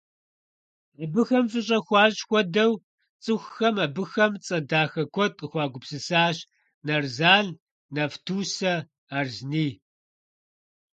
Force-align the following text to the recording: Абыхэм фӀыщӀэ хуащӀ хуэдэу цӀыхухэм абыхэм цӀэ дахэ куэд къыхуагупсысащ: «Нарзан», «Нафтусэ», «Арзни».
Абыхэм 1.03 1.45
фӀыщӀэ 1.51 1.77
хуащӀ 1.85 2.21
хуэдэу 2.27 2.73
цӀыхухэм 3.23 3.75
абыхэм 3.85 4.31
цӀэ 4.45 4.57
дахэ 4.69 5.03
куэд 5.13 5.31
къыхуагупсысащ: 5.39 6.37
«Нарзан», 6.85 7.47
«Нафтусэ», 7.95 8.73
«Арзни». 9.17 9.67